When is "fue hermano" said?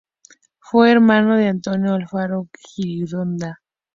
0.57-1.37